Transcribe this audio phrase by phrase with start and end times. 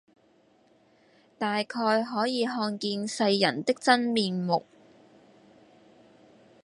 [1.37, 4.63] 大概可以看見世人的真面目；